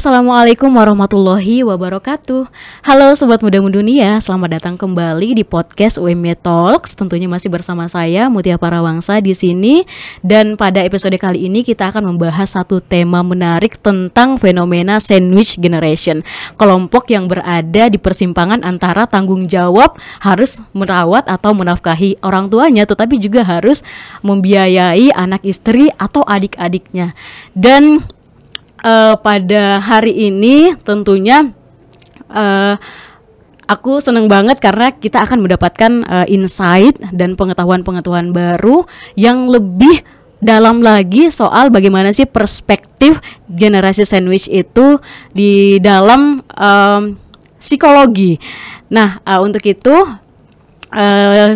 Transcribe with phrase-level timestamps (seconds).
[0.00, 2.48] Assalamualaikum warahmatullahi wabarakatuh.
[2.88, 6.96] Halo Sobat Muda Dunia Selamat datang kembali di podcast UMY Talks.
[6.96, 9.84] Tentunya masih bersama saya Mutia Parawangsa di sini.
[10.24, 16.24] Dan pada episode kali ini kita akan membahas satu tema menarik Tentang fenomena sandwich generation.
[16.56, 23.20] Kelompok yang berada di persimpangan antara tanggung jawab Harus merawat atau menafkahi orang tuanya Tetapi
[23.20, 23.84] juga harus
[24.24, 27.12] membiayai anak istri atau adik-adiknya.
[27.52, 28.00] Dan
[28.84, 31.52] uh, pada hari ini tentunya
[32.30, 32.74] uh,
[33.70, 38.82] aku senang banget karena kita akan mendapatkan uh, insight dan pengetahuan-pengetahuan baru
[39.14, 40.02] yang lebih
[40.40, 44.96] dalam lagi soal bagaimana sih perspektif generasi sandwich itu
[45.36, 47.02] di dalam um,
[47.60, 48.40] psikologi.
[48.88, 49.94] Nah, uh, untuk itu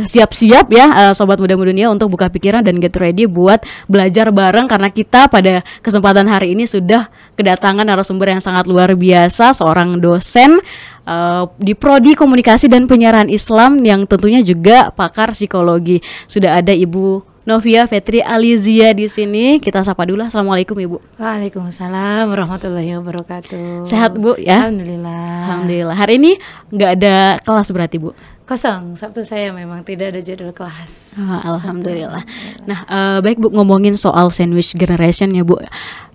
[0.06, 4.30] siap-siap uh, ya uh, sobat muda dunia untuk buka pikiran dan get ready buat belajar
[4.30, 9.98] bareng karena kita pada kesempatan hari ini sudah kedatangan narasumber yang sangat luar biasa seorang
[9.98, 10.62] dosen
[11.08, 15.98] uh, di prodi komunikasi dan penyiaran Islam yang tentunya juga pakar psikologi.
[16.30, 19.60] Sudah ada Ibu Novia Fetri Alizia di sini.
[19.60, 20.24] Kita sapa dulu.
[20.24, 21.20] Assalamualaikum Ibu.
[21.20, 23.84] Waalaikumsalam warahmatullahi wabarakatuh.
[23.84, 24.64] Sehat Bu ya?
[24.64, 25.44] Alhamdulillah.
[25.44, 25.96] Alhamdulillah.
[25.96, 26.32] Hari ini
[26.72, 28.16] nggak ada kelas berarti Bu?
[28.44, 31.16] Kosong, Sabtu saya memang tidak ada jadwal kelas.
[31.16, 32.20] Oh, Alhamdulillah.
[32.20, 32.68] Sabtu.
[32.68, 35.56] Nah, uh, baik Bu ngomongin soal sandwich generation ya Bu.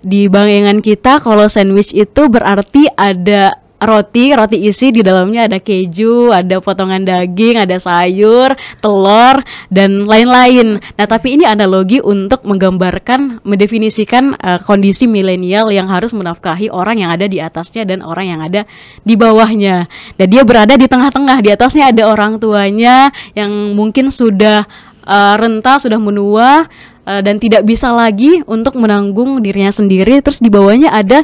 [0.05, 6.35] Di bayangan kita kalau sandwich itu berarti ada roti, roti isi di dalamnya ada keju,
[6.35, 9.39] ada potongan daging, ada sayur, telur
[9.71, 10.83] dan lain-lain.
[10.99, 17.11] Nah, tapi ini analogi untuk menggambarkan, mendefinisikan uh, kondisi milenial yang harus menafkahi orang yang
[17.15, 18.61] ada di atasnya dan orang yang ada
[19.07, 19.87] di bawahnya.
[20.19, 24.67] Dan dia berada di tengah-tengah, di atasnya ada orang tuanya yang mungkin sudah
[25.07, 26.67] uh, renta, sudah menua
[27.07, 30.19] uh, dan tidak bisa lagi untuk menanggung dirinya sendiri.
[30.19, 31.23] Terus di bawahnya ada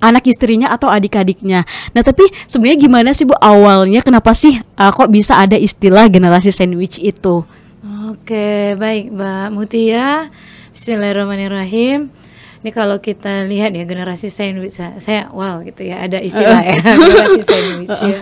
[0.00, 1.68] anak istrinya atau adik-adiknya.
[1.92, 6.50] Nah, tapi sebenarnya gimana sih Bu awalnya kenapa sih uh, kok bisa ada istilah generasi
[6.50, 7.44] sandwich itu?
[8.10, 10.32] Oke, baik Mbak Mutia.
[10.74, 12.10] Bismillahirrahmanirrahim.
[12.60, 17.40] Ini kalau kita lihat ya generasi sandwich saya wow gitu ya ada istilah ya generasi
[17.46, 18.20] sandwich ya.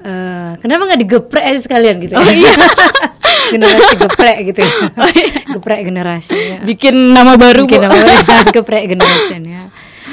[0.00, 2.22] Uh, kenapa nggak digeprek aja sekalian gitu ya?
[2.22, 2.52] Oh, iya.
[3.52, 4.72] generasi geprek gitu ya.
[4.96, 5.40] Oh, iya.
[5.58, 6.58] geprek generasi ya.
[6.64, 9.68] Bikin nama baru Bikin nama baru geprek generasi ya.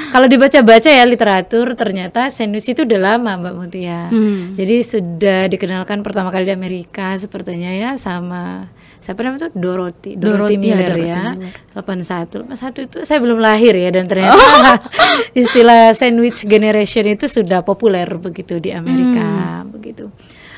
[0.08, 4.08] Kalau dibaca-baca ya literatur ternyata sandwich itu udah lama Mbak Mutia.
[4.08, 4.56] Hmm.
[4.56, 8.72] Jadi sudah dikenalkan pertama kali di Amerika sepertinya ya sama
[9.04, 11.24] siapa namanya tuh Dorothy Dorothy, Dorothy Miller ya.
[11.72, 14.76] Delapan satu delapan satu itu saya belum lahir ya dan ternyata oh.
[15.42, 19.72] istilah sandwich generation itu sudah populer begitu di Amerika hmm.
[19.72, 20.12] begitu.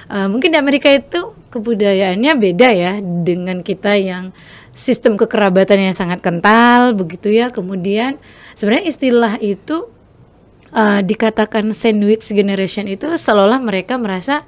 [0.10, 4.34] Uh, mungkin di Amerika itu kebudayaannya beda ya dengan kita yang
[4.74, 7.54] sistem kekerabatan yang sangat kental begitu ya.
[7.54, 8.18] Kemudian
[8.60, 9.88] sebenarnya istilah itu
[10.76, 14.44] uh, dikatakan sandwich generation itu seolah-olah mereka merasa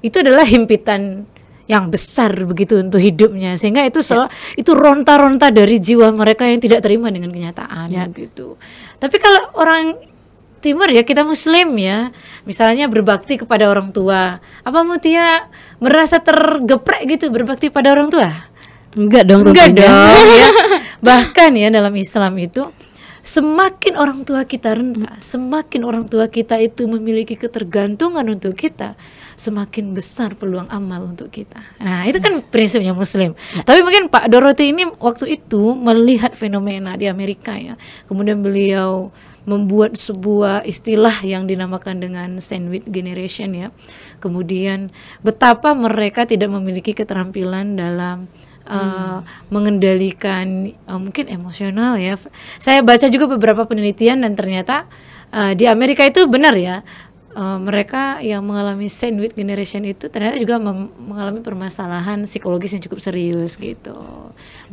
[0.00, 1.28] itu adalah himpitan
[1.68, 4.26] yang besar begitu untuk hidupnya sehingga itu ya.
[4.56, 8.08] itu ronta-ronta dari jiwa mereka yang tidak terima dengan kenyataan ya.
[8.10, 8.58] gitu.
[8.98, 9.94] Tapi kalau orang
[10.58, 12.10] timur ya kita muslim ya
[12.44, 15.48] misalnya berbakti kepada orang tua apa Mutia
[15.80, 18.28] merasa tergeprek gitu berbakti pada orang tua
[18.92, 20.48] enggak dong enggak dong ya
[21.06, 22.68] bahkan ya dalam Islam itu
[23.20, 28.96] semakin orang tua kita rendah, semakin orang tua kita itu memiliki ketergantungan untuk kita,
[29.36, 31.60] semakin besar peluang amal untuk kita.
[31.80, 33.36] Nah, itu kan prinsipnya muslim.
[33.56, 33.62] Ya.
[33.64, 37.76] Tapi mungkin Pak Dorothy ini waktu itu melihat fenomena di Amerika ya.
[38.08, 39.12] Kemudian beliau
[39.48, 43.68] membuat sebuah istilah yang dinamakan dengan sandwich generation ya.
[44.20, 44.92] Kemudian
[45.24, 48.28] betapa mereka tidak memiliki keterampilan dalam
[48.70, 49.18] uh,
[49.50, 52.14] mengendalikan uh, mungkin emosional ya.
[52.62, 54.86] Saya baca juga beberapa penelitian dan ternyata
[55.34, 56.86] uh, di Amerika itu benar ya.
[57.30, 63.54] Uh, mereka yang mengalami sandwich generation itu ternyata juga mengalami permasalahan psikologis yang cukup serius
[63.54, 63.94] gitu.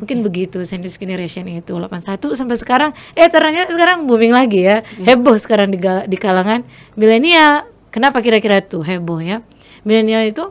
[0.02, 4.82] Mungkin begitu sandwich generation itu 81 sampai sekarang eh ternyata sekarang booming lagi ya.
[4.98, 5.22] Yeah.
[5.22, 5.78] Heboh sekarang di,
[6.10, 6.66] di kalangan
[6.98, 7.70] milenial.
[7.94, 9.46] Kenapa kira-kira tuh heboh ya?
[9.86, 10.50] Milenial itu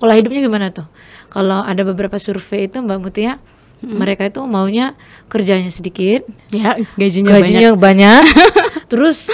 [0.00, 0.88] pola hidupnya gimana tuh?
[1.30, 3.38] kalau ada beberapa survei itu Mbak Mutia
[3.80, 3.94] hmm.
[3.96, 4.98] mereka itu maunya
[5.30, 8.22] kerjanya sedikit, ya gajinya, gajinya banyak, banyak
[8.90, 9.30] terus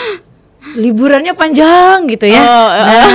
[0.76, 3.06] liburannya panjang gitu ya, oh, nah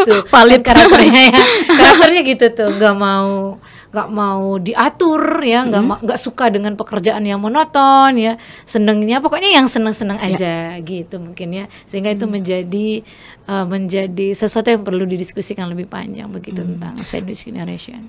[0.00, 0.62] gitu, valid.
[0.64, 3.58] Karakternya ya, karakternya gitu tuh, nggak mau
[3.92, 6.00] nggak mau diatur ya nggak hmm.
[6.08, 10.32] nggak suka dengan pekerjaan yang monoton ya senengnya pokoknya yang seneng seneng ya.
[10.32, 10.80] aja ya.
[10.80, 12.16] gitu mungkin ya sehingga hmm.
[12.16, 12.88] itu menjadi
[13.52, 16.80] uh, menjadi sesuatu yang perlu didiskusikan lebih panjang begitu hmm.
[16.80, 18.08] tentang sandwich generation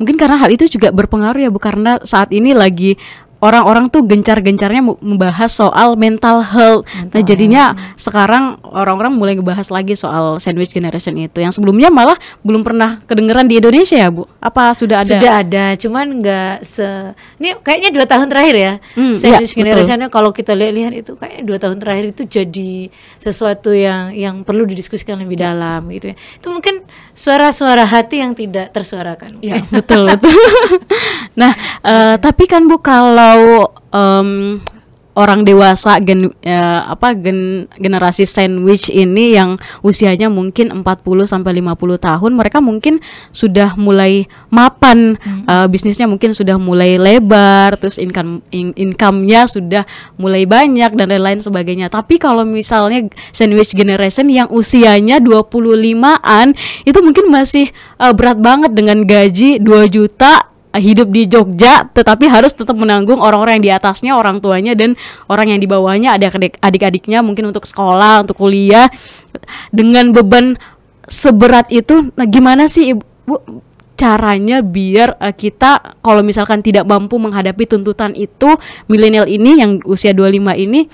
[0.00, 2.96] Mungkin karena hal itu juga berpengaruh ya Bu karena saat ini lagi
[3.42, 6.86] orang-orang tuh gencar-gencarnya membahas soal mental health.
[7.10, 11.42] nah, jadinya sekarang orang-orang mulai ngebahas lagi soal sandwich generation itu.
[11.42, 12.14] Yang sebelumnya malah
[12.46, 14.30] belum pernah kedengeran di Indonesia ya, Bu.
[14.38, 15.18] Apa sudah ada?
[15.18, 16.86] Sudah ada, cuman nggak se.
[17.42, 18.72] Ini kayaknya dua tahun terakhir ya.
[18.94, 23.74] Hmm, Sandwich iya, generationnya kalau kita lihat-lihat itu kayaknya dua tahun terakhir itu jadi sesuatu
[23.74, 26.16] yang yang perlu didiskusikan lebih dalam gitu ya.
[26.38, 29.42] Itu mungkin suara-suara hati yang tidak tersuarakan.
[29.42, 30.30] Ya, betul betul.
[31.40, 31.50] nah,
[31.82, 33.31] eh, tapi kan Bu kalau
[33.92, 34.60] em,
[35.12, 41.76] orang dewasa gen eh, apa gen generasi sandwich ini yang usianya mungkin 40 sampai 50
[42.00, 42.96] tahun, mereka mungkin
[43.28, 49.84] sudah mulai mapan eh, bisnisnya mungkin sudah mulai lebar, terus income in- income-nya sudah
[50.16, 51.92] mulai banyak dan lain-lain sebagainya.
[51.92, 53.04] Tapi kalau misalnya
[53.36, 56.56] sandwich generation yang usianya 25-an
[56.88, 57.68] itu mungkin masih
[58.00, 63.60] eh, berat banget dengan gaji 2 juta hidup di Jogja tetapi harus tetap menanggung orang-orang
[63.60, 64.96] yang di atasnya orang tuanya dan
[65.28, 68.88] orang yang di bawahnya ada adik- adik-adiknya mungkin untuk sekolah untuk kuliah.
[69.72, 70.56] Dengan beban
[71.08, 73.36] seberat itu nah gimana sih ibu
[73.98, 78.58] caranya biar eh, kita kalau misalkan tidak mampu menghadapi tuntutan itu
[78.90, 80.90] milenial ini yang usia 25 ini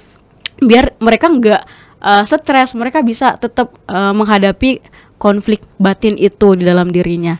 [0.60, 1.62] biar mereka nggak
[2.04, 4.84] eh, stres mereka bisa tetap eh, menghadapi
[5.16, 7.36] konflik batin itu di dalam dirinya.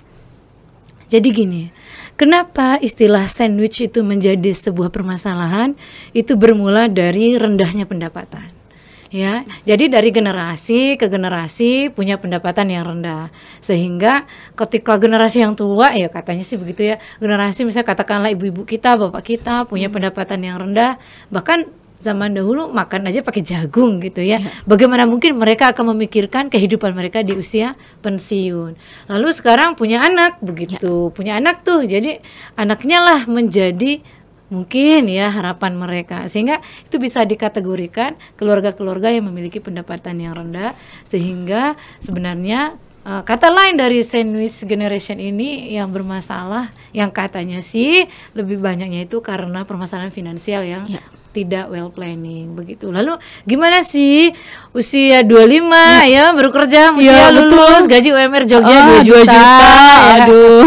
[1.09, 1.63] Jadi gini,
[2.19, 5.79] kenapa istilah sandwich itu menjadi sebuah permasalahan?
[6.11, 8.59] Itu bermula dari rendahnya pendapatan.
[9.09, 15.97] Ya, jadi dari generasi ke generasi punya pendapatan yang rendah, sehingga ketika generasi yang tua
[15.97, 20.61] ya katanya sih begitu ya, generasi misalnya katakanlah ibu-ibu kita, bapak kita punya pendapatan yang
[20.61, 21.01] rendah,
[21.33, 21.65] bahkan
[21.99, 24.39] zaman dahulu makan aja pakai jagung gitu ya.
[24.65, 28.79] Bagaimana mungkin mereka akan memikirkan kehidupan mereka di usia pensiun.
[29.11, 31.83] Lalu sekarang punya anak begitu, punya anak tuh.
[31.83, 32.23] Jadi
[32.55, 34.01] anaknya lah menjadi
[34.49, 36.27] mungkin ya harapan mereka.
[36.27, 40.73] Sehingga itu bisa dikategorikan keluarga-keluarga yang memiliki pendapatan yang rendah
[41.05, 42.79] sehingga sebenarnya
[43.09, 48.05] Uh, kata lain dari sandwich generation ini yang bermasalah, yang katanya sih
[48.37, 51.01] lebih banyaknya itu karena permasalahan finansial yang Ya.
[51.33, 52.93] tidak well planning begitu.
[52.93, 53.17] Lalu
[53.49, 54.37] gimana sih
[54.77, 57.57] usia 25 ya, baru kerja Ya, ya, betul.
[57.57, 60.13] lulus gaji UMR Jogja Ah, 2 juta, dua ya.
[60.21, 60.65] aduh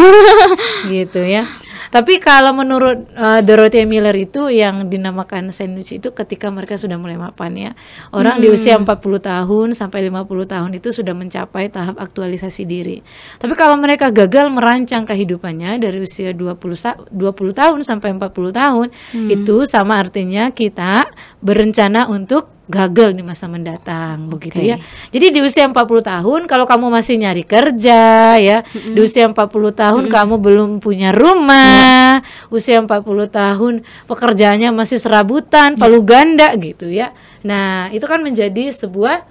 [0.90, 1.46] gitu ya.
[1.92, 7.20] Tapi kalau menurut uh, Dorothy Miller itu yang dinamakan sandwich itu ketika mereka sudah mulai
[7.20, 7.72] mapan ya.
[8.16, 8.88] Orang di usia 40
[9.20, 13.04] tahun sampai 50 tahun itu sudah mencapai tahap aktualisasi diri.
[13.36, 18.88] Tapi kalau mereka gagal merancang kehidupannya dari usia 20 sa- 20 tahun sampai 40 tahun
[19.28, 21.12] itu sama artinya kita
[21.44, 24.72] berencana untuk gagal di masa mendatang begitu Oke.
[24.72, 24.78] ya.
[25.12, 29.36] Jadi di usia 40 tahun kalau kamu masih nyari kerja ya, di usia 40
[29.76, 32.88] tahun kamu belum punya rumah, usia 40
[33.28, 33.74] tahun
[34.08, 37.12] pekerjaannya masih serabutan, palu ganda gitu ya.
[37.44, 39.28] Nah, itu kan menjadi sebuah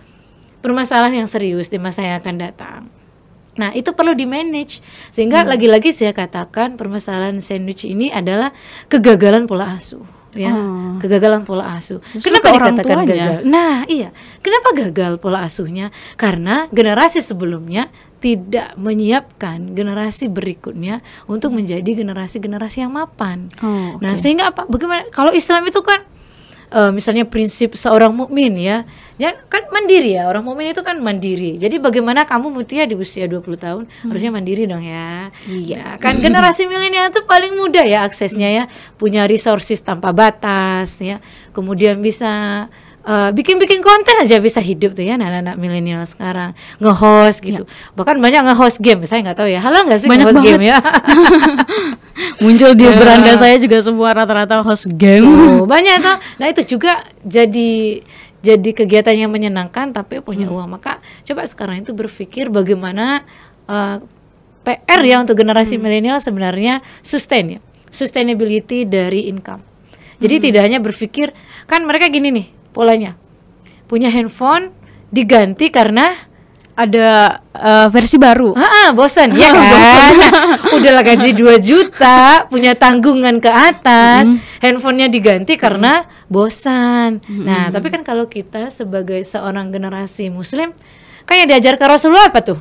[0.61, 2.83] permasalahan yang serius di masa yang akan datang.
[3.59, 4.79] Nah, itu perlu di-manage.
[5.11, 8.55] Sehingga lagi-lagi saya katakan permasalahan sandwich ini adalah
[8.87, 10.53] kegagalan pola asuh ya.
[10.53, 10.97] Oh.
[10.99, 11.99] Kegagalan pola asuh.
[12.11, 13.09] Justru Kenapa dikatakan tuanya.
[13.09, 13.33] gagal?
[13.45, 14.09] Nah, iya.
[14.41, 15.89] Kenapa gagal pola asuhnya?
[16.15, 17.89] Karena generasi sebelumnya
[18.21, 23.49] tidak menyiapkan generasi berikutnya untuk menjadi generasi-generasi yang mapan.
[23.65, 24.21] Oh, Nah, oke.
[24.21, 24.69] sehingga apa?
[24.69, 26.05] Bagaimana kalau Islam itu kan
[26.71, 28.89] eh, misalnya prinsip seorang mukmin ya,
[29.21, 30.27] ya kan mandiri ya.
[30.31, 31.61] Orang mukmin itu kan mandiri.
[31.61, 35.35] Jadi bagaimana kamu Mutia di usia 20 tahun harusnya mandiri dong ya.
[35.47, 38.65] Iya, kan generasi milenial itu paling mudah ya aksesnya ya,
[38.97, 41.19] punya resources tanpa batas ya.
[41.53, 42.67] Kemudian bisa
[43.03, 48.45] eh, bikin-bikin konten aja bisa hidup tuh ya anak-anak milenial sekarang nge-host gitu bahkan banyak
[48.45, 50.53] nge-host game saya nggak tahu ya halal nggak sih Banyak nge-host banget.
[50.53, 50.77] game ya
[52.43, 52.97] muncul di Ya.
[52.97, 56.17] beranda saya juga semua rata-rata host game Oh, banyak tuh.
[56.37, 56.93] Nah, itu juga
[57.23, 58.01] jadi
[58.41, 60.69] jadi kegiatan yang menyenangkan tapi punya uang.
[60.71, 63.25] Maka coba sekarang itu berpikir bagaimana
[63.67, 63.97] eh,
[64.61, 67.61] PR ya untuk generasi milenial sebenarnya sustain ya.
[67.89, 69.61] Sustainability dari income.
[70.19, 71.33] Jadi tidak hanya berpikir
[71.65, 73.19] kan mereka gini nih polanya.
[73.87, 74.71] Punya handphone
[75.11, 76.15] diganti karena
[76.79, 80.15] ada eh, versi baru Ah, bosan ya kan?
[80.81, 84.31] Udahlah gaji 2 juta, punya tanggungan ke atas,
[84.65, 87.21] handphonenya diganti karena bosan.
[87.29, 90.73] Nah, tapi kan kalau kita sebagai seorang generasi muslim,
[91.29, 92.61] kan yang diajarkan Rasulullah apa tuh?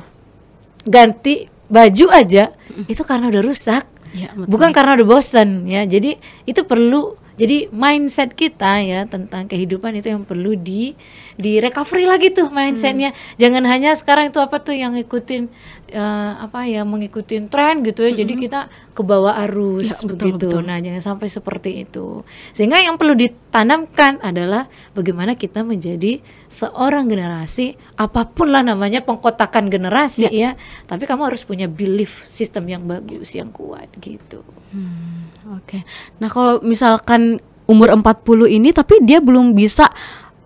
[0.84, 2.52] Ganti baju aja,
[2.90, 3.84] itu karena udah rusak.
[4.10, 4.50] Ya, betul.
[4.50, 5.86] Bukan karena udah bosan ya.
[5.86, 10.92] Jadi itu perlu jadi mindset kita ya tentang kehidupan itu yang perlu di
[11.40, 13.16] di recovery lagi tuh mindsetnya.
[13.40, 15.48] Jangan hanya sekarang itu apa tuh yang ngikutin
[15.88, 18.12] eh, apa ya mengikutin tren gitu ya.
[18.12, 20.48] Jadi kita ke bawah arus Ya, betul, begitu.
[20.52, 20.62] betul.
[20.68, 22.20] nah jangan sampai seperti itu.
[22.52, 29.70] Sehingga yang perlu ditanamkan adalah bagaimana kita menjadi seorang generasi apa pun lah namanya pengkotakan
[29.70, 30.58] generasi ya.
[30.84, 34.42] tapi kamu harus punya belief sistem yang bagus yang kuat gitu
[35.50, 35.82] Oke.
[36.22, 39.90] Nah, kalau misalkan umur 40 ini tapi dia belum bisa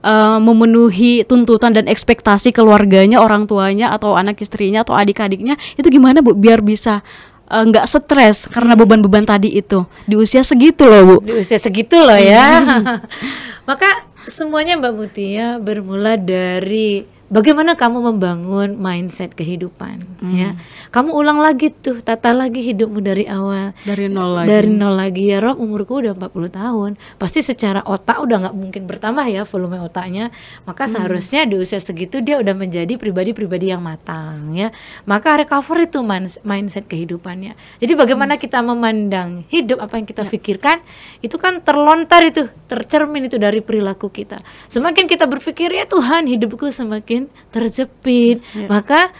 [0.00, 6.25] eh, memenuhi tuntutan dan ekspektasi keluarganya, orang tuanya atau anak istrinya atau adik-adiknya, itu gimana
[6.25, 7.04] Bu biar bisa
[7.52, 11.16] eh, nggak stres karena beban-beban tadi itu di usia segitu loh, Bu.
[11.25, 12.64] di usia segitu loh ya.
[13.68, 20.00] Maka semuanya Mbak Mutia bermula dari bagaimana kamu membangun mindset kehidupan
[20.35, 20.59] ya.
[20.90, 23.75] Kamu ulang lagi tuh, tata lagi hidupmu dari awal.
[23.87, 24.49] Dari nol lagi.
[24.50, 25.23] Dari nol lagi.
[25.31, 26.90] Ya Rob umurku udah 40 tahun.
[27.19, 30.35] Pasti secara otak udah nggak mungkin bertambah ya volume otaknya.
[30.69, 34.75] Maka seharusnya di usia segitu dia udah menjadi pribadi-pribadi yang matang ya.
[35.07, 36.02] Maka recover itu
[36.43, 37.54] mindset kehidupannya.
[37.78, 40.81] Jadi bagaimana kita memandang hidup apa yang kita pikirkan
[41.23, 44.43] Itu kan terlontar itu tercermin itu dari perilaku kita.
[44.66, 47.13] Semakin kita berpikir ya Tuhan hidupku semakin
[47.50, 49.11] terjepit Maka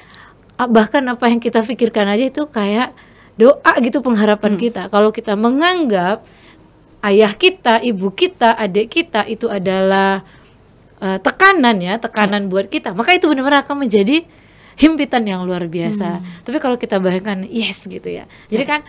[0.59, 2.95] ah, bahkan apa yang kita pikirkan aja itu kayak
[3.35, 4.87] doa gitu pengharapan kita.
[4.91, 6.23] Kalau kita menganggap
[7.05, 10.23] ayah kita, ibu kita, adik kita itu adalah
[11.03, 14.23] eh, tekanan ya, tekanan buat kita, maka itu benar-benar akan menjadi
[14.75, 16.23] himpitan yang luar biasa.
[16.43, 18.27] Tapi kalau kita bayangkan yes gitu ya.
[18.51, 18.81] Jadi kan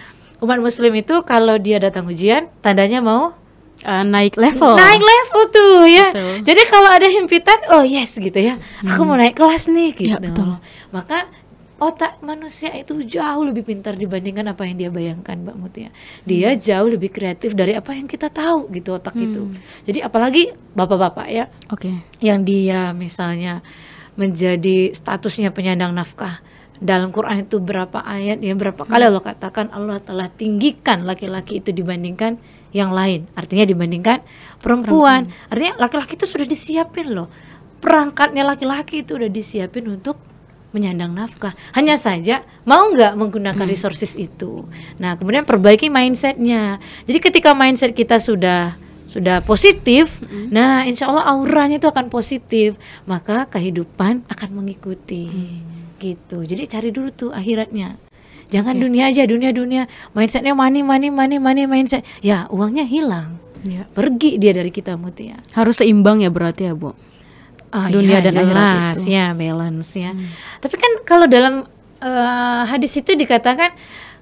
[0.42, 3.38] umat muslim itu kalau dia datang ujian, tandanya mau
[3.86, 4.74] Eh, naik level.
[4.74, 6.10] naik level tuh ya.
[6.10, 6.34] Betul.
[6.42, 8.58] Jadi kalau ada himpitan, oh yes gitu ya.
[8.82, 10.10] Aku mau naik kelas nih gitu.
[10.10, 10.58] Ya, betul.
[10.90, 11.30] Maka
[11.78, 15.90] otak manusia itu jauh lebih pintar dibandingkan apa yang dia bayangkan, Mbak Mutia.
[16.26, 19.54] Dia jauh lebih kreatif dari apa yang kita tahu gitu otak itu.
[19.86, 21.94] Jadi apalagi bapak-bapak ya Oke.
[22.26, 23.62] yang dia misalnya
[24.18, 26.42] menjadi statusnya penyandang nafkah
[26.80, 31.72] dalam Quran itu berapa ayat ya berapa kali Allah katakan Allah telah tinggikan laki-laki itu
[31.72, 32.36] dibandingkan
[32.76, 33.32] yang lain.
[33.40, 34.20] Artinya dibandingkan
[34.60, 35.32] perempuan.
[35.48, 37.32] Artinya laki-laki itu sudah disiapin loh.
[37.80, 40.20] Perangkatnya laki-laki itu udah disiapin untuk
[40.76, 41.56] menyandang nafkah.
[41.72, 44.68] Hanya saja mau nggak menggunakan resources itu?
[45.00, 46.84] Nah kemudian perbaiki mindsetnya.
[47.08, 50.18] Jadi ketika mindset kita sudah sudah positif,
[50.50, 52.74] nah insya Allah auranya itu akan positif,
[53.06, 55.30] maka kehidupan akan mengikuti,
[56.02, 56.42] gitu.
[56.42, 58.02] Jadi cari dulu tuh akhiratnya,
[58.56, 59.84] jangan dunia aja, dunia dunia,
[60.16, 63.84] mindsetnya money money money money mindset, ya uangnya hilang, Ya.
[63.92, 65.44] pergi dia dari kita mutia.
[65.52, 66.96] Harus seimbang ya berarti ya, Bu.
[67.76, 69.12] Ah, Dunia ya, dan akhirat jelas itu.
[69.12, 70.12] ya balance ya.
[70.64, 71.68] Tapi kan kalau dalam
[72.00, 73.76] eh, hadis itu dikatakan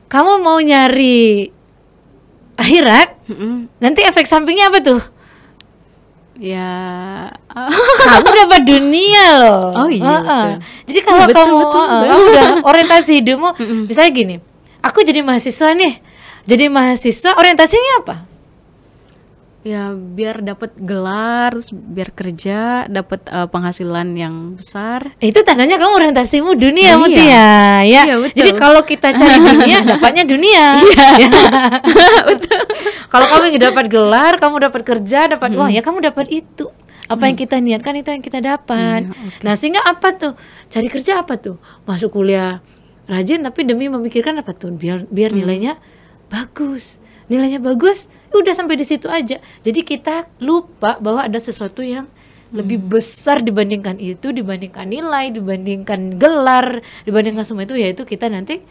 [0.10, 1.54] kamu mau nyari
[2.56, 3.70] akhirat, Mm-mm.
[3.78, 5.02] nanti efek sampingnya apa tuh?
[6.34, 7.30] Ya.
[8.10, 9.86] kamu dapat dunia loh.
[9.86, 10.24] Oh iya, Heeh.
[10.26, 10.52] betul.
[10.90, 13.50] Jadi kalau Betul, kamu, betul, kamu udah orientasi hidupmu,
[13.90, 14.36] misalnya gini,
[14.82, 16.02] aku jadi mahasiswa nih,
[16.50, 18.16] jadi mahasiswa orientasinya apa?
[19.64, 25.16] Ya biar dapat gelar, biar kerja, dapat eh, penghasilan yang besar.
[25.24, 27.02] Eh, Itu tandanya kamu orientasimu dunia, Dunia.
[27.02, 27.24] Mutia,
[27.88, 28.04] ya.
[28.04, 28.38] Iya, betul.
[28.44, 30.66] Jadi kalau kita cari dunia, dapatnya dunia.
[30.84, 31.08] Iya.
[31.24, 31.30] Ya.
[33.12, 36.68] kalau kamu ingin dapat gelar, kamu dapat kerja, dapat uang, ya kamu dapat itu.
[37.08, 39.12] Apa yang kita niatkan itu yang kita dapat.
[39.44, 40.34] Nah, sehingga apa tuh?
[40.72, 41.60] Cari kerja apa tuh?
[41.84, 42.64] Masuk kuliah
[43.04, 44.72] rajin tapi demi memikirkan apa tuh?
[44.72, 45.78] Biar biar nilainya
[46.32, 47.04] bagus.
[47.28, 49.38] Nilainya bagus, udah sampai di situ aja.
[49.62, 52.10] Jadi kita lupa bahwa ada sesuatu yang
[52.54, 58.62] lebih besar dibandingkan itu, dibandingkan nilai, dibandingkan gelar, dibandingkan semua itu yaitu kita nanti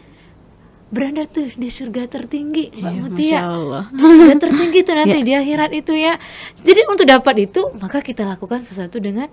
[0.93, 3.39] berada tuh di surga tertinggi, Mbak Iya, Mutia.
[3.41, 3.83] Masya Allah.
[3.91, 6.15] Di surga tertinggi itu nanti di akhirat itu ya.
[6.63, 9.27] Jadi untuk dapat itu maka kita lakukan sesuatu dengan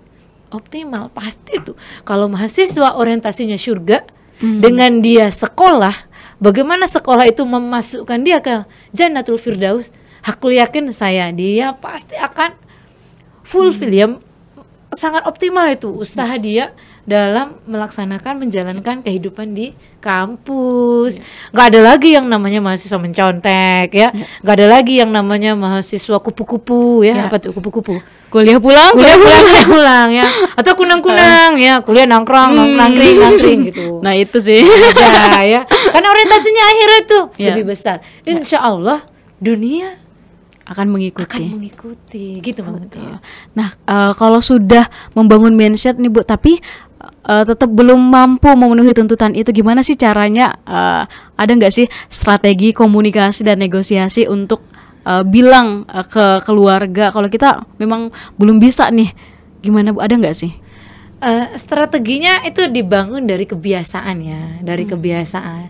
[0.51, 1.79] optimal pasti tuh.
[2.03, 4.03] Kalau mahasiswa orientasinya surga
[4.41, 5.95] dengan dia sekolah,
[6.43, 9.93] bagaimana sekolah itu memasukkan dia ke Jannatul Firdaus?
[10.21, 12.53] Aku yakin saya dia pasti akan
[13.41, 14.07] fulfill ya
[14.91, 21.17] sangat optimal itu usaha dia dalam melaksanakan menjalankan kehidupan di kampus.
[21.49, 24.11] nggak ada lagi yang namanya mahasiswa mencontek ya.
[24.43, 27.15] nggak ada lagi yang namanya mahasiswa kupu-kupu ya.
[27.17, 27.23] Ya.
[27.25, 28.03] Apa tuh kupu-kupu?
[28.29, 30.27] Kuliah pulang, Kuliah pulang kuliah pulang ya.
[30.53, 33.85] Atau kunang-kunang ya, kuliah nongkrong, nong- nangkring, nangkring gitu.
[34.05, 34.61] Nah itu sih.
[34.61, 35.61] Ada ya.
[35.95, 37.55] Karena orientasinya akhirat tuh Ya.
[37.55, 38.03] lebih besar.
[38.27, 39.01] Insya Allah
[39.41, 39.97] dunia
[40.71, 41.27] akan mengikuti.
[41.27, 43.19] akan mengikuti gitu Mbak Mutia.
[43.53, 46.63] Nah, eh, kalau sudah membangun mindset nih Bu, tapi
[47.27, 50.55] eh, tetap belum mampu memenuhi tuntutan itu, gimana sih caranya?
[50.63, 51.03] eh,
[51.35, 54.63] ada nggak sih strategi komunikasi dan negosiasi untuk
[55.03, 58.09] eh, bilang eh, ke keluarga kalau kita memang
[58.39, 59.11] belum bisa nih
[59.59, 59.99] gimana Bu?
[59.99, 60.53] Ada nggak sih?
[61.21, 64.91] Uh, strateginya itu dibangun dari kebiasaan ya, dari hmm.
[64.97, 65.67] kebiasaan.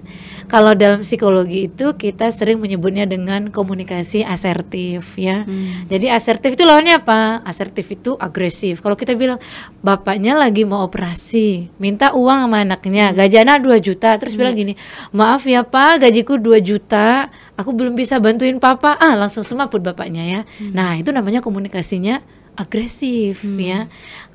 [0.51, 5.47] Kalau dalam psikologi itu kita sering menyebutnya dengan komunikasi asertif ya.
[5.47, 5.87] Hmm.
[5.87, 7.39] Jadi asertif itu lawannya apa?
[7.47, 8.83] Asertif itu agresif.
[8.83, 9.39] Kalau kita bilang
[9.79, 13.15] bapaknya lagi mau operasi, minta uang sama anaknya, hmm.
[13.15, 14.39] gajinya 2 juta, terus hmm.
[14.43, 14.73] bilang gini,
[15.15, 20.23] "Maaf ya Pak, gajiku 2 juta, aku belum bisa bantuin papa." Ah, langsung semaput bapaknya
[20.27, 20.41] ya.
[20.59, 20.75] Hmm.
[20.75, 22.19] Nah, itu namanya komunikasinya
[22.59, 23.55] agresif hmm.
[23.55, 23.79] ya.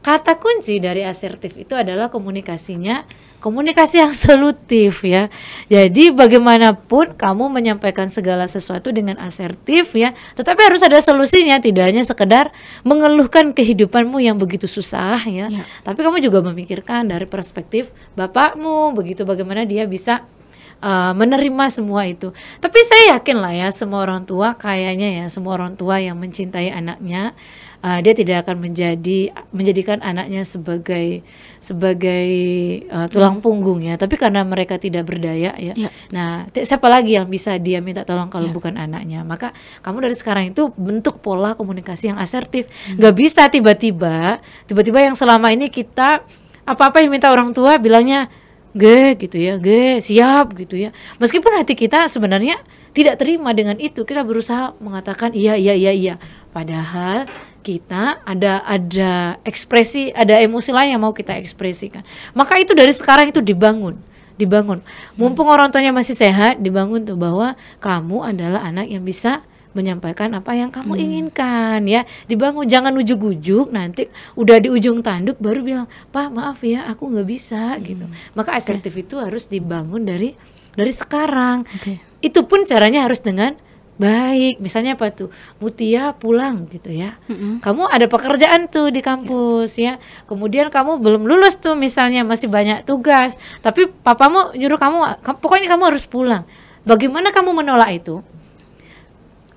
[0.01, 3.05] Kata kunci dari asertif itu adalah komunikasinya
[3.47, 5.31] komunikasi yang solutif ya.
[5.71, 12.03] Jadi bagaimanapun kamu menyampaikan segala sesuatu dengan asertif ya, tetapi harus ada solusinya, tidak hanya
[12.03, 12.51] sekedar
[12.83, 15.47] mengeluhkan kehidupanmu yang begitu susah ya.
[15.47, 15.63] ya.
[15.87, 20.27] Tapi kamu juga memikirkan dari perspektif bapakmu, begitu bagaimana dia bisa
[20.83, 22.35] uh, menerima semua itu.
[22.59, 26.75] Tapi saya yakin lah ya semua orang tua kayaknya ya semua orang tua yang mencintai
[26.75, 27.37] anaknya
[27.87, 31.23] uh, dia tidak akan menjadi menjadikan anaknya sebagai
[31.63, 32.27] sebagai
[32.91, 33.95] uh, tulang punggung ya.
[33.95, 35.89] Tapi karena mereka tidak berdaya ya, ya.
[36.11, 38.55] nah siapa lagi yang bisa dia minta tolong kalau ya.
[38.55, 39.23] bukan anaknya?
[39.23, 39.55] Maka
[39.87, 42.67] kamu dari sekarang itu bentuk pola komunikasi yang asertif.
[42.67, 42.99] Hmm.
[42.99, 46.27] nggak bisa tiba-tiba tiba-tiba yang selama ini kita
[46.67, 48.27] apa-apa yang minta orang tua bilangnya
[48.77, 50.91] ge gitu ya ge siap gitu ya.
[51.23, 52.59] Meskipun hati kita sebenarnya
[52.97, 54.09] tidak terima dengan itu.
[54.09, 56.15] Kita berusaha mengatakan iya iya iya iya.
[56.57, 57.29] Padahal
[57.67, 62.07] kita ada ada ekspresi ada emosi lain yang mau kita ekspresikan
[62.39, 63.99] maka itu dari sekarang itu dibangun
[64.39, 64.79] dibangun
[65.19, 69.43] mumpung orang tuanya masih sehat dibangun tuh bahwa kamu adalah anak yang bisa
[69.75, 71.05] menyampaikan apa yang kamu hmm.
[71.05, 74.07] inginkan ya dibangun jangan ujuk-ujuk nanti
[74.39, 77.83] udah di ujung tanduk baru bilang pak maaf ya aku nggak bisa hmm.
[77.83, 78.07] gitu
[78.39, 79.03] maka asertif okay.
[79.05, 80.39] itu harus dibangun dari
[80.79, 83.55] dari sekarang okay itu pun caranya harus dengan
[83.97, 85.33] baik misalnya apa tuh?
[85.61, 87.17] Mutia pulang gitu ya.
[87.29, 87.65] Mm-hmm.
[87.65, 89.97] kamu ada pekerjaan tuh di kampus ya.
[90.29, 93.41] Kemudian kamu belum lulus tuh misalnya masih banyak tugas.
[93.65, 94.99] Tapi papamu nyuruh kamu
[95.41, 96.45] pokoknya kamu harus pulang.
[96.87, 98.23] Bagaimana kamu menolak itu?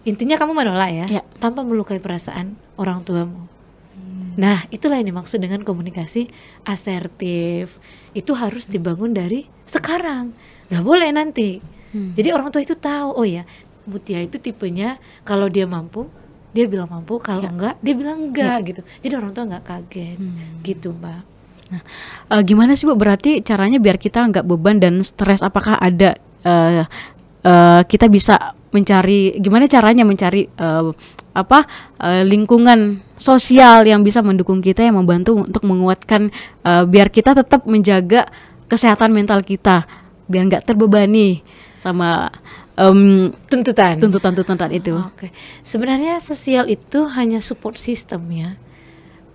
[0.07, 1.23] Intinya kamu menolak ya, ya.
[1.37, 3.45] tanpa melukai perasaan orang tuamu.
[3.99, 4.39] Hmm.
[4.39, 6.31] nah itulah yang dimaksud dengan komunikasi
[6.65, 7.77] asertif.
[8.15, 10.33] Itu harus dibangun dari sekarang.
[10.71, 11.61] Nggak boleh nanti.
[11.93, 12.13] Hmm.
[12.13, 13.45] Jadi orang tua itu tahu, oh ya,
[13.89, 16.05] Mutia itu tipenya kalau dia mampu,
[16.53, 17.49] dia bilang mampu, kalau ya.
[17.49, 18.67] enggak, dia bilang enggak ya.
[18.69, 18.81] gitu.
[19.01, 20.61] Jadi orang tua enggak kaget, hmm.
[20.61, 21.21] gitu, Mbak.
[21.69, 21.81] Nah,
[22.33, 22.97] uh, gimana sih Bu?
[22.97, 25.45] Berarti caranya biar kita enggak beban dan stres?
[25.45, 26.85] Apakah ada uh,
[27.45, 30.93] uh, kita bisa mencari gimana caranya mencari uh,
[31.33, 31.65] apa
[32.01, 36.29] uh, lingkungan sosial yang bisa mendukung kita yang membantu untuk menguatkan
[36.65, 38.29] uh, biar kita tetap menjaga
[38.69, 39.89] kesehatan mental kita
[40.29, 41.41] biar nggak terbebani
[41.79, 42.29] sama
[42.79, 44.95] um, tuntutan tuntutan-tuntutan itu.
[44.95, 45.27] Oke.
[45.27, 45.29] Okay.
[45.61, 48.55] Sebenarnya sosial itu hanya support system ya.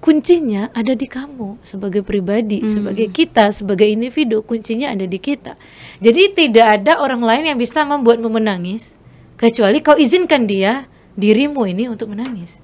[0.00, 2.68] Kuncinya ada di kamu sebagai pribadi, hmm.
[2.68, 5.56] sebagai kita, sebagai individu, kuncinya ada di kita.
[6.00, 8.92] Jadi tidak ada orang lain yang bisa membuatmu menangis
[9.40, 10.84] kecuali kau izinkan dia
[11.16, 12.60] dirimu ini untuk menangis.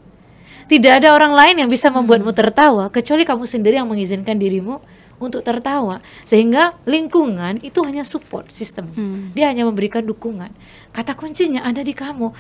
[0.69, 4.79] Tidak ada orang lain yang bisa membuatmu tertawa kecuali kamu sendiri yang mengizinkan dirimu
[5.21, 9.37] untuk tertawa sehingga lingkungan itu hanya support sistem hmm.
[9.37, 10.51] dia hanya memberikan dukungan
[10.91, 12.33] kata kuncinya ada di kamu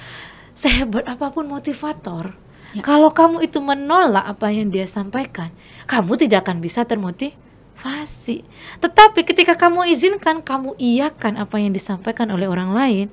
[0.56, 2.34] sehebat apa pun motivator
[2.72, 2.82] ya.
[2.82, 5.52] kalau kamu itu menolak apa yang dia sampaikan
[5.84, 7.49] kamu tidak akan bisa termotivasi
[7.80, 8.44] motivasi.
[8.80, 13.06] Tetapi ketika kamu izinkan, kamu iakan apa yang disampaikan oleh orang lain,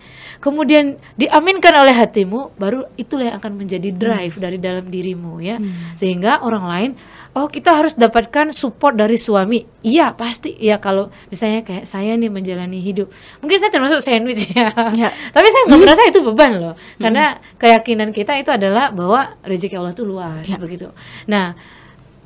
[0.43, 4.43] kemudian diaminkan oleh hatimu, baru itulah yang akan menjadi drive hmm.
[4.43, 5.57] dari dalam dirimu ya.
[5.59, 5.95] Hmm.
[5.95, 6.91] Sehingga orang lain,
[7.35, 9.63] oh kita harus dapatkan support dari suami.
[9.83, 10.55] Iya, pasti.
[10.59, 13.07] Ya kalau misalnya kayak saya nih menjalani hidup.
[13.39, 14.71] Mungkin saya termasuk sandwich ya.
[14.95, 15.09] ya.
[15.35, 16.75] Tapi saya nggak merasa itu beban loh.
[16.75, 17.01] Hmm.
[17.07, 17.25] Karena
[17.55, 20.59] keyakinan kita itu adalah bahwa rezeki Allah itu luas ya.
[20.59, 20.91] begitu.
[21.27, 21.55] Nah,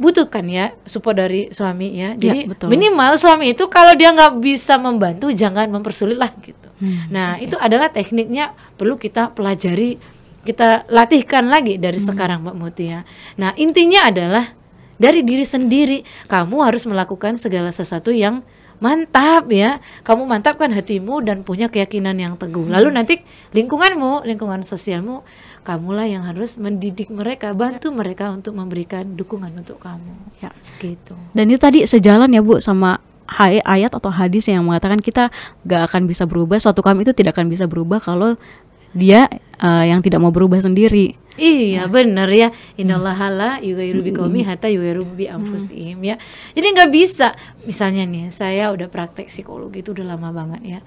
[0.02, 2.18] butuhkan ya support dari suami ya.
[2.18, 2.68] ya Jadi ya, betul.
[2.74, 6.68] minimal suami itu kalau dia nggak bisa membantu jangan mempersulit lah gitu.
[6.82, 7.46] Hmm, nah okay.
[7.46, 10.02] itu adalah tekniknya perlu kita pelajari,
[10.42, 12.08] kita latihkan lagi dari hmm.
[12.10, 13.06] sekarang Mbak Muti ya.
[13.38, 14.58] Nah intinya adalah
[14.98, 18.42] dari diri sendiri kamu harus melakukan segala sesuatu yang
[18.82, 22.98] mantap ya kamu mantapkan hatimu dan punya keyakinan yang teguh lalu hmm.
[22.98, 23.22] nanti
[23.54, 25.22] lingkunganmu lingkungan sosialmu
[25.62, 27.95] kamulah yang harus mendidik mereka bantu ya.
[27.95, 30.13] mereka untuk memberikan dukungan untuk kamu.
[30.41, 30.52] Ya.
[30.82, 31.13] Gitu.
[31.34, 32.97] Dan itu tadi sejalan ya bu sama
[33.39, 35.32] ayat atau hadis yang mengatakan kita
[35.63, 38.36] gak akan bisa berubah suatu kami itu tidak akan bisa berubah kalau
[38.91, 39.32] dia
[39.63, 41.15] uh, yang tidak mau berubah sendiri.
[41.39, 42.52] Iya benar ya.
[42.76, 46.19] Innallaha la yughayyiru biqaumi hatta yughayyiru bi anfusihim ya.
[46.52, 47.32] Jadi nggak bisa.
[47.63, 50.80] Misalnya nih saya udah praktek psikologi itu udah lama banget ya.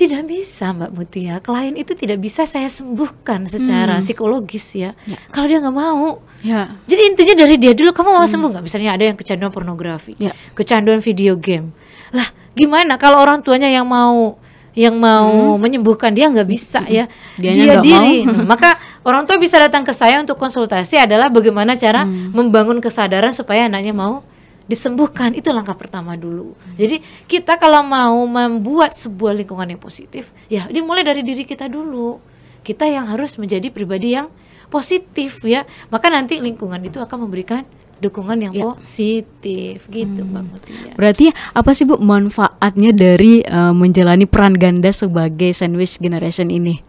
[0.00, 4.02] Tidak bisa Mbak Mutia, klien itu tidak bisa saya sembuhkan secara Hmm.
[4.02, 4.96] psikologis ya.
[5.04, 5.20] Ya.
[5.28, 6.24] Kalau dia nggak mau.
[6.40, 6.72] Ya.
[6.88, 8.64] Jadi intinya dari dia dulu kamu mau sembuh nggak?
[8.64, 10.32] Misalnya ada yang kecanduan pornografi, Ya.
[10.56, 11.76] kecanduan video game.
[12.16, 12.24] Lah
[12.56, 14.40] gimana kalau orang tuanya yang mau
[14.72, 18.40] yang mau menyembuhkan dia nggak bisa ya Dianya dia diri mau.
[18.56, 23.68] Maka orang tua bisa datang ke saya untuk konsultasi adalah bagaimana cara membangun kesadaran supaya
[23.68, 24.22] anaknya mau
[24.70, 26.54] disembuhkan itu langkah pertama dulu.
[26.78, 32.22] Jadi kita kalau mau membuat sebuah lingkungan yang positif ya dimulai dari diri kita dulu.
[32.62, 34.30] Kita yang harus menjadi pribadi yang
[34.70, 35.66] positif ya.
[35.90, 37.66] Maka nanti lingkungan itu akan memberikan
[38.00, 38.64] dukungan yang Ya.
[38.64, 39.84] positif.
[39.90, 40.92] Gitu mbak Mutia.
[40.96, 46.80] Berarti apa sih Bu manfaatnya dari eh, menjalani peran ganda sebagai sandwich generation ini?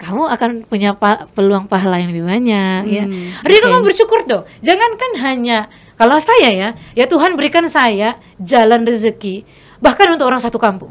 [0.00, 3.04] Kamu akan punya pa- peluang pahala yang lebih banyak ya.
[3.04, 3.64] Hmm, Jadi oke.
[3.68, 4.48] kamu bersyukur dong.
[4.64, 9.44] Jangankan hanya kalau saya ya, ya Tuhan berikan saya jalan rezeki
[9.76, 10.88] bahkan untuk orang satu kampung.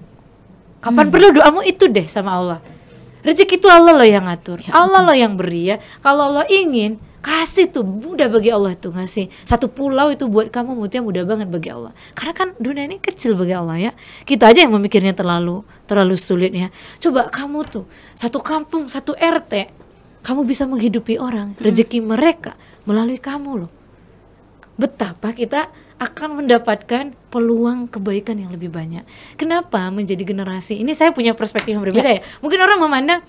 [0.77, 2.59] Kapan perlu doamu itu deh sama Allah.
[3.19, 4.61] Rezeki itu Allah loh yang ngatur.
[4.69, 5.81] Allah loh yang beri ya.
[5.99, 9.27] Kalau Allah ingin kasih tuh mudah bagi Allah tuh ngasih.
[9.43, 11.91] Satu pulau itu buat kamu mutia mudah banget bagi Allah.
[12.15, 13.91] Karena kan dunia ini kecil bagi Allah ya.
[14.23, 16.71] Kita aja yang memikirnya terlalu terlalu sulit ya.
[17.03, 19.71] Coba kamu tuh satu kampung satu RT
[20.23, 23.71] kamu bisa menghidupi orang rezeki mereka melalui kamu loh.
[24.79, 25.67] Betapa kita
[25.99, 29.03] akan mendapatkan peluang kebaikan yang lebih banyak.
[29.35, 32.21] Kenapa menjadi generasi ini saya punya perspektif yang berbeda ya.
[32.39, 33.19] Mungkin orang memandang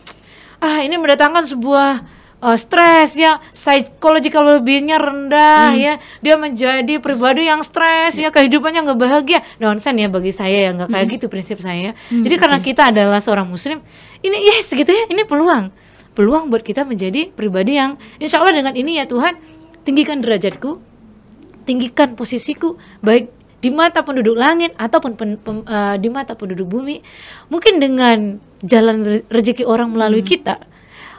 [0.62, 7.60] ah ini mendatangkan sebuah uh, stres ya, psychological well-beingnya rendah ya, dia menjadi pribadi yang
[7.60, 9.40] stres ya, kehidupannya nggak bahagia.
[9.60, 10.70] Nonsen ya bagi saya ya.
[10.76, 11.92] Nggak kayak gitu prinsip saya.
[12.24, 13.80] Jadi karena kita adalah seorang muslim,
[14.20, 15.70] ini yes gitu ya, ini peluang,
[16.16, 19.36] peluang buat kita menjadi pribadi yang insya Allah dengan ini ya Tuhan
[19.86, 20.76] tinggikan derajatku,
[21.64, 27.04] tinggikan posisiku baik di mata penduduk langit ataupun pen- pem- eh, di mata penduduk bumi.
[27.52, 30.64] Mungkin dengan jalan re- rezeki orang melalui kita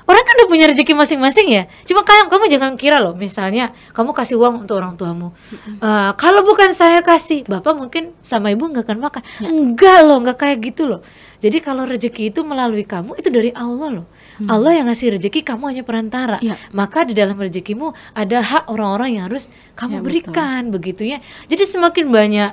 [0.06, 1.64] orang kan udah punya rezeki masing-masing ya.
[1.84, 5.34] Cuma kamu kamu jangan kira loh misalnya kamu kasih uang untuk orang tuamu.
[5.82, 9.22] Eh, kalau bukan saya kasih bapak mungkin sama ibu nggak akan makan.
[9.42, 11.02] Enggak loh nggak kayak gitu loh.
[11.42, 14.08] Jadi kalau rezeki itu melalui kamu itu dari Allah loh.
[14.42, 16.38] Allah yang ngasih rezeki kamu hanya perantara.
[16.42, 16.58] Ya.
[16.74, 20.06] maka di dalam rezekimu ada hak orang-orang yang harus Ya, kamu betul.
[20.06, 21.18] berikan begitu ya.
[21.46, 22.52] Jadi semakin banyak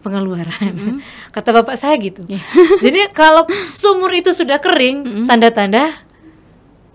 [0.00, 0.72] pengeluaran.
[1.34, 2.24] Kata bapak saya gitu.
[2.28, 2.40] Ya.
[2.80, 5.92] jadi kalau sumur itu sudah kering tanda-tanda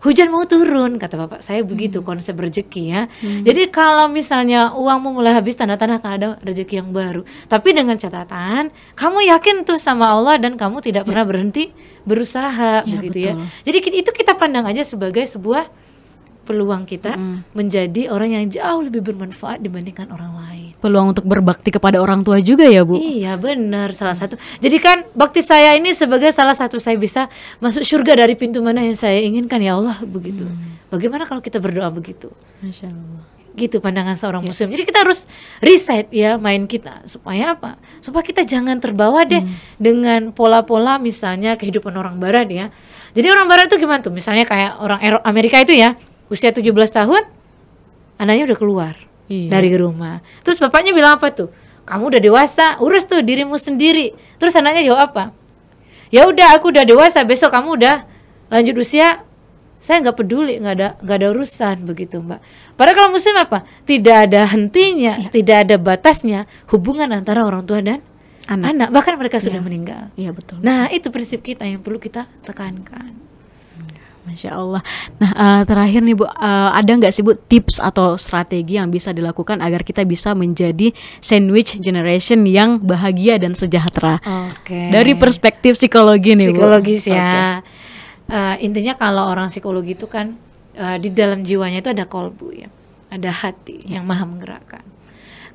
[0.05, 1.39] hujan mau turun kata bapak.
[1.39, 3.01] Saya begitu konsep rezeki ya.
[3.17, 7.25] Jadi kalau misalnya uangmu mulai habis tanda-tanda akan ada rezeki yang baru.
[7.45, 11.73] Tapi dengan catatan kamu yakin tuh sama Allah dan kamu tidak pernah berhenti
[12.05, 13.33] berusaha Ya, begitu ya.
[13.33, 13.49] betul.
[13.63, 15.65] jadi ki- itu kita pandang aja sebagai sebuah
[16.45, 17.37] peluang kita Mm.
[17.57, 22.37] menjadi orang yang jauh lebih bermanfaat dibandingkan orang lain Peluang untuk berbakti kepada orang tua
[22.37, 23.01] juga ya Bu?
[23.01, 24.37] Iya benar salah satu.
[24.61, 27.25] Jadi kan bakti saya ini sebagai salah satu saya bisa
[27.57, 30.45] masuk surga dari pintu mana yang saya inginkan ya Allah begitu.
[30.93, 32.29] Bagaimana kalau kita berdoa begitu?
[32.61, 33.23] Masya Allah.
[33.57, 34.69] Gitu pandangan seorang muslim.
[34.69, 35.25] Jadi kita harus
[35.57, 37.81] reset ya main kita supaya apa?
[38.03, 39.41] Supaya kita jangan terbawa deh
[39.81, 42.69] dengan pola-pola misalnya kehidupan orang barat ya.
[43.15, 44.13] Jadi orang barat itu gimana tuh?
[44.13, 45.95] Misalnya kayak orang Amerika itu ya,
[46.27, 47.23] usia 17 tahun
[48.17, 48.93] anaknya udah keluar
[49.25, 49.49] Iya.
[49.57, 50.21] dari rumah.
[50.45, 51.49] Terus bapaknya bilang apa tuh?
[51.85, 54.13] Kamu udah dewasa, urus tuh dirimu sendiri.
[54.37, 55.23] Terus anaknya jawab apa?
[56.13, 57.25] Ya udah, aku udah dewasa.
[57.25, 58.05] Besok kamu udah
[58.49, 59.21] lanjut usia.
[59.81, 62.41] Saya nggak peduli, nggak ada nggak ada urusan begitu, Mbak.
[62.73, 63.65] Padahal kalau muslim apa?
[63.85, 68.01] Tidak ada hentinya, tidak ada batasnya hubungan antara orang tua dan
[68.45, 68.65] Anak.
[68.73, 68.89] anak.
[68.93, 69.65] Bahkan mereka sudah Iya.
[69.65, 70.03] meninggal.
[70.13, 70.57] Iya betul.
[70.61, 73.13] Nah, itu prinsip kita yang perlu kita tekankan.
[74.25, 74.81] Masya Allah.
[75.21, 79.13] Nah eh, terakhir nih Bu, eh, ada nggak sih Bu tips atau strategi yang bisa
[79.13, 80.89] dilakukan agar kita bisa menjadi
[81.21, 84.17] sandwich generation yang bahagia dan sejahtera?
[84.49, 84.89] Oke.
[84.89, 86.57] Dari perspektif psikologi nih Bu.
[86.57, 87.61] psikologis ya.
[87.61, 87.85] Oke.
[88.25, 90.33] Eh, intinya kalau orang psikologi itu kan
[90.73, 92.69] eh, di dalam jiwanya itu ada kolbu ya,
[93.13, 94.81] ada hati yang maha menggerakkan.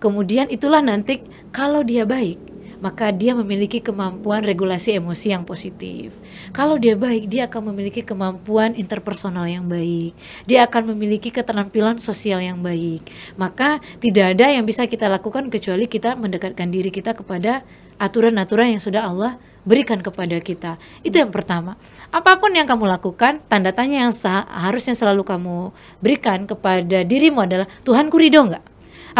[0.00, 2.38] Kemudian itulah nanti kalau dia baik,
[2.80, 6.16] maka dia memiliki kemampuan regulasi emosi yang positif.
[6.50, 10.16] Kalau dia baik, dia akan memiliki kemampuan interpersonal yang baik.
[10.48, 13.06] Dia akan memiliki keterampilan sosial yang baik.
[13.36, 17.62] Maka tidak ada yang bisa kita lakukan kecuali kita mendekatkan diri kita kepada
[18.00, 20.80] aturan-aturan yang sudah Allah berikan kepada kita.
[21.04, 21.76] Itu yang pertama.
[22.08, 27.44] Apa pun yang kamu lakukan, tanda tanya yang sah, harusnya selalu kamu berikan kepada dirimu
[27.44, 28.64] adalah Tuhanku ridho nggak?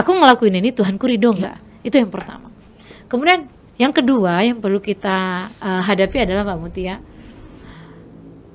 [0.00, 1.84] Aku ngelakuin ini Tuhanku ridho nggak?
[1.84, 2.49] Itu yang pertama.
[3.10, 6.96] Kemudian yang kedua yang perlu kita uh, hadapi adalah Mbak Mutia.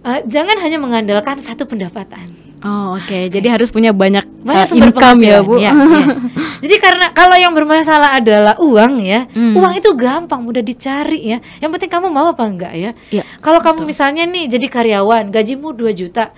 [0.06, 2.32] Uh, jangan hanya mengandalkan satu pendapatan.
[2.66, 5.62] Oh oke, jadi harus punya banyak, banyak uh, sumber income ya bu.
[5.62, 6.18] ya, yes.
[6.66, 9.54] Jadi karena kalau yang bermasalah adalah uang ya, Hmm.
[9.54, 11.38] uang itu gampang, mudah dicari ya.
[11.62, 12.92] Yang penting kamu mau apa enggak ya.
[13.14, 16.34] Iya, kalau kamu misalnya nih jadi karyawan, gajimu 2 juta.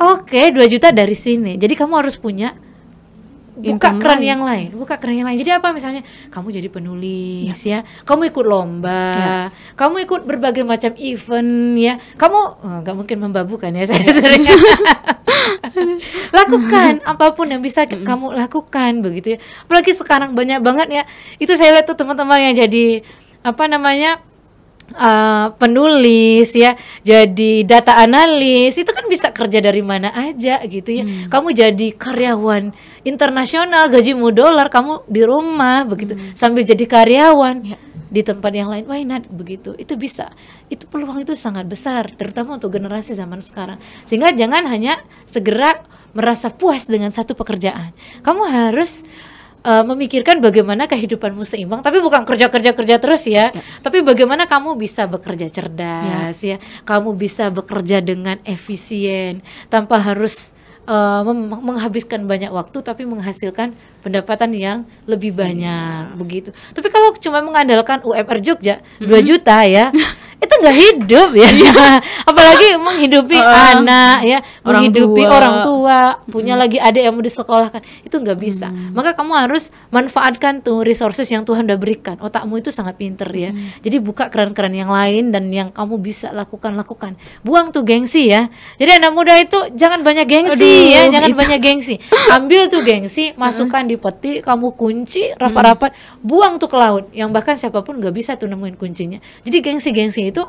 [0.00, 1.60] Oke, 2 juta dari sini.
[1.60, 2.56] Jadi kamu harus punya
[3.56, 4.20] buka lain.
[4.22, 5.40] yang lain, buka keran yang lain.
[5.40, 9.38] Jadi apa misalnya kamu jadi penulis ya, kamu ikut lomba, Ya.
[9.74, 11.96] kamu ikut berbagai macam event ya.
[12.14, 14.44] Kamu oh, nggak mungkin membabukan ya saya sering.
[16.30, 19.38] lakukan apa pun yang bisa ke- kamu lakukan begitu ya.
[19.64, 21.02] Apalagi sekarang banyak banget ya.
[21.36, 23.02] Itu saya lihat tuh teman-teman yang jadi
[23.42, 24.20] apa namanya?
[24.94, 31.04] Uh, penulis ya, jadi data analis itu kan bisa kerja dari mana aja gitu ya.
[31.26, 32.70] Kamu jadi karyawan
[33.02, 37.78] internasional, gajimu dolar, kamu di rumah begitu sambil jadi karyawan Ya.
[38.06, 39.74] di tempat yang lain, why not begitu?
[39.74, 40.30] Itu bisa.
[40.70, 43.82] Itu peluang itu sangat besar, terutama untuk generasi zaman sekarang.
[44.06, 45.82] Sehingga jangan hanya segera
[46.14, 47.92] merasa puas dengan satu pekerjaan.
[48.24, 49.04] Kamu harus
[49.66, 53.50] uh, memikirkan bagaimana kehidupanmu seimbang, tapi bukan kerja kerja kerja terus ya,
[53.82, 60.54] tapi bagaimana kamu bisa bekerja cerdas ya, kamu bisa bekerja dengan efisien tanpa harus
[60.86, 61.26] uh,
[61.60, 63.74] menghabiskan banyak waktu, tapi menghasilkan
[64.06, 64.78] pendapatan yang
[65.10, 66.54] lebih banyak begitu.
[66.70, 69.90] Tapi kalau cuma mengandalkan UMR Jogja 2 juta ya,
[70.44, 71.48] itu nggak hidup ya,
[72.30, 75.32] apalagi menghidupi Uh, anak ya, orang menghidupi tua.
[75.32, 78.68] orang tua, punya lagi adik yang mau disekolahkan, itu nggak bisa.
[78.92, 82.16] Maka kamu harus manfaatkan tuh resources yang Tuhan udah berikan.
[82.20, 83.50] Otakmu itu sangat pinter ya.
[83.80, 87.16] Jadi buka keran-keran yang lain dan yang kamu bisa lakukan lakukan.
[87.46, 88.52] Buang tuh gengsi ya.
[88.76, 91.38] Jadi anak muda itu jangan banyak gengsi Aduh, ya, jangan itu.
[91.38, 91.94] banyak gengsi.
[92.36, 97.04] Ambil tuh gengsi, masukkan di peti, kamu kunci rapat-rapat, buang tuh ke laut.
[97.12, 99.18] Yang bahkan siapa pun nggak bisa tuh nemuin kuncinya.
[99.42, 100.44] Jadi gengsi-gengsi itu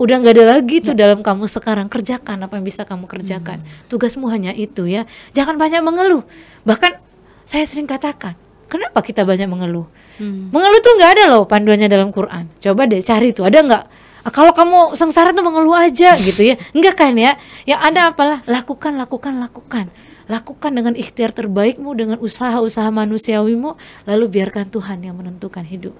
[0.00, 1.86] udah nggak ada lagi tuh dalam kamu sekarang.
[1.88, 3.60] Kerjakan apa yang bisa kamu kerjakan.
[3.88, 5.04] Tugasmu hanya itu ya.
[5.36, 6.24] Jangan banyak mengeluh.
[6.64, 7.00] Bahkan
[7.44, 8.34] saya sering katakan
[8.70, 9.86] kenapa kita banyak mengeluh?
[10.20, 10.52] Hmm.
[10.52, 12.48] mengeluh tuh nggak ada loh panduannya dalam Quran.
[12.60, 13.84] Coba deh cari tuh ada nggak?
[14.20, 16.60] Ah, kalau kamu sengsara tuh mengeluh aja gitu ya.
[16.76, 17.40] Enggak kan ya?
[17.64, 18.38] Yang ada apalah?
[18.44, 19.88] Lakukan lakukan lakukan
[20.30, 23.74] lakukan dengan ikhtiar terbaikmu dengan usaha-usaha manusiawimu
[24.06, 25.92] lalu biarkan Tuhan yang menentukan hidup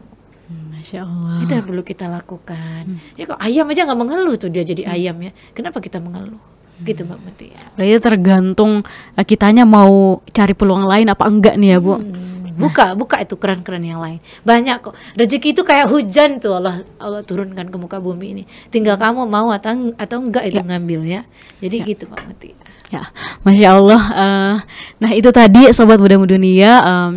[0.47, 1.47] Hmm, Masya Allah.
[1.47, 2.99] itu yang perlu kita lakukan.
[3.15, 5.31] Ya kok ayam aja nggak mengeluh tuh dia jadi ayam ya.
[5.55, 6.43] Kenapa kita mengeluh?
[6.83, 7.61] Gitu Mbak Mutia.
[7.79, 8.83] Berarti tergantung
[9.15, 12.03] uh, kitanya mau cari peluang lain apa enggak nih ya bu?
[12.03, 14.19] Hmm, Buka, buka itu keran-keran yang lain.
[14.43, 14.99] Banyak kok.
[15.15, 18.43] Rezeki itu kayak hujan tuh Allah Allah turunkan ke muka bumi ini.
[18.69, 21.23] Tinggal kamu mau atau atau enggak itu ngambil ya.
[21.63, 22.59] Jadi gitu Mbak Mutia.
[22.91, 23.07] Ya,
[23.47, 24.03] masya Allah.
[24.11, 24.55] eh,
[24.99, 27.13] nah itu tadi sobat muda dunia em,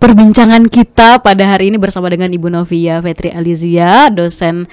[0.00, 4.64] perbincangan kita pada hari ini bersama dengan Ibu Novia Fetri Alizia, dosen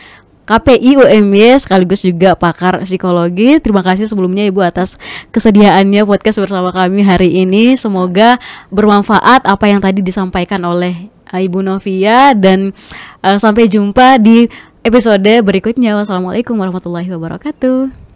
[0.48, 3.60] KPI UMY sekaligus juga pakar psikologi.
[3.60, 4.96] Terima kasih sebelumnya Ibu atas
[5.36, 7.76] kesediaannya podcast bersama kami hari ini.
[7.76, 8.40] Semoga
[8.72, 12.72] bermanfaat apa yang tadi disampaikan oleh eh, Ibu Novia dan
[13.20, 14.48] eh, sampai jumpa di
[14.88, 16.00] episode berikutnya.
[16.00, 18.07] Wassalamualaikum warahmatullahi wabarakatuh.